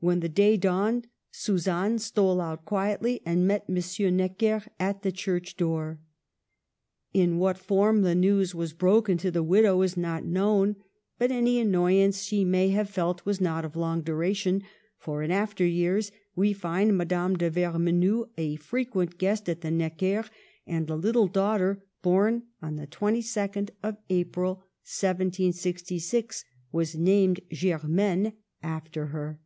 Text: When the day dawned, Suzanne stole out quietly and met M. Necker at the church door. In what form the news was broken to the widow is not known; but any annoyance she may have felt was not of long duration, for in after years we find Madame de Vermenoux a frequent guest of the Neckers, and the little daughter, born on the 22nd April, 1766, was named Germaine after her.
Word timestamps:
When 0.00 0.20
the 0.20 0.28
day 0.28 0.56
dawned, 0.56 1.08
Suzanne 1.32 1.98
stole 1.98 2.40
out 2.40 2.64
quietly 2.64 3.20
and 3.26 3.48
met 3.48 3.68
M. 3.68 4.16
Necker 4.16 4.62
at 4.78 5.02
the 5.02 5.10
church 5.10 5.56
door. 5.56 5.98
In 7.12 7.38
what 7.40 7.58
form 7.58 8.02
the 8.02 8.14
news 8.14 8.54
was 8.54 8.72
broken 8.72 9.18
to 9.18 9.32
the 9.32 9.42
widow 9.42 9.82
is 9.82 9.96
not 9.96 10.24
known; 10.24 10.76
but 11.18 11.32
any 11.32 11.58
annoyance 11.58 12.22
she 12.22 12.44
may 12.44 12.68
have 12.68 12.88
felt 12.88 13.24
was 13.26 13.40
not 13.40 13.64
of 13.64 13.74
long 13.74 14.02
duration, 14.02 14.62
for 14.98 15.20
in 15.24 15.32
after 15.32 15.66
years 15.66 16.12
we 16.36 16.52
find 16.52 16.96
Madame 16.96 17.36
de 17.36 17.50
Vermenoux 17.50 18.26
a 18.38 18.54
frequent 18.54 19.18
guest 19.18 19.48
of 19.48 19.62
the 19.62 19.72
Neckers, 19.72 20.30
and 20.64 20.86
the 20.86 20.96
little 20.96 21.26
daughter, 21.26 21.82
born 22.02 22.44
on 22.62 22.76
the 22.76 22.86
22nd 22.86 23.70
April, 24.10 24.54
1766, 24.90 26.44
was 26.70 26.94
named 26.94 27.40
Germaine 27.52 28.34
after 28.62 29.06
her. 29.06 29.40